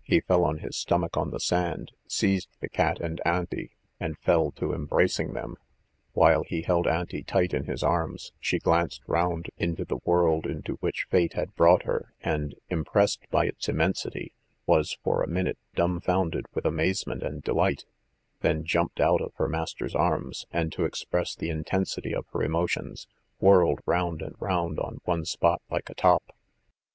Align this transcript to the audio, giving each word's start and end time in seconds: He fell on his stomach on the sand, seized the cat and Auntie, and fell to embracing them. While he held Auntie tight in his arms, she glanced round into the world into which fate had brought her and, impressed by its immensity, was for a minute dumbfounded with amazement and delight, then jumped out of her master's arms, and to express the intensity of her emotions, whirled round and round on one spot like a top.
He 0.00 0.20
fell 0.20 0.42
on 0.46 0.60
his 0.60 0.74
stomach 0.78 1.18
on 1.18 1.32
the 1.32 1.38
sand, 1.38 1.92
seized 2.08 2.48
the 2.62 2.68
cat 2.70 2.98
and 2.98 3.20
Auntie, 3.26 3.72
and 4.00 4.16
fell 4.16 4.50
to 4.52 4.72
embracing 4.72 5.34
them. 5.34 5.56
While 6.14 6.44
he 6.44 6.62
held 6.62 6.86
Auntie 6.86 7.22
tight 7.22 7.52
in 7.52 7.64
his 7.64 7.82
arms, 7.82 8.32
she 8.40 8.58
glanced 8.58 9.02
round 9.06 9.50
into 9.58 9.84
the 9.84 9.98
world 10.06 10.46
into 10.46 10.76
which 10.76 11.06
fate 11.10 11.34
had 11.34 11.54
brought 11.56 11.82
her 11.82 12.14
and, 12.22 12.54
impressed 12.70 13.28
by 13.30 13.44
its 13.48 13.68
immensity, 13.68 14.32
was 14.64 14.96
for 15.04 15.22
a 15.22 15.28
minute 15.28 15.58
dumbfounded 15.74 16.46
with 16.54 16.64
amazement 16.64 17.22
and 17.22 17.42
delight, 17.42 17.84
then 18.40 18.64
jumped 18.64 18.98
out 18.98 19.20
of 19.20 19.34
her 19.34 19.46
master's 19.46 19.94
arms, 19.94 20.46
and 20.50 20.72
to 20.72 20.86
express 20.86 21.34
the 21.34 21.50
intensity 21.50 22.14
of 22.14 22.24
her 22.32 22.42
emotions, 22.42 23.08
whirled 23.40 23.80
round 23.84 24.22
and 24.22 24.36
round 24.40 24.78
on 24.78 25.02
one 25.04 25.26
spot 25.26 25.60
like 25.70 25.90
a 25.90 25.94
top. 25.94 26.34